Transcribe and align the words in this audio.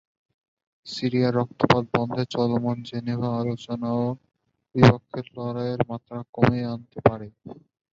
সিরিয়ায় 0.87 1.35
রক্তপাত 1.35 1.83
বন্ধে 1.95 2.23
চলমান 2.33 2.77
জেনেভা 2.89 3.29
আলোচনাও 3.41 4.03
দুই 4.69 4.83
পক্ষের 4.91 5.25
লড়াইয়ের 5.35 5.81
মাত্রা 5.89 6.17
কমিয়ে 6.35 6.69
আনতে 6.73 6.99
পারেনি। 7.07 7.39